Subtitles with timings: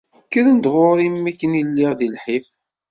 [0.25, 2.47] Kkren-d ɣur-i mi akken i lliɣ di lḥif.